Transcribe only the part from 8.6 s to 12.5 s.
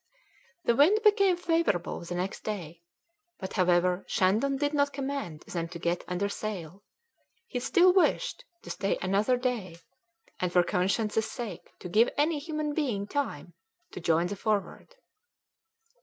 to stay another day, and for conscience' sake to give any